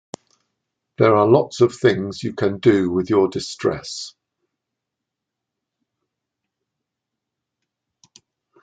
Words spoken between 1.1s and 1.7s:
are lots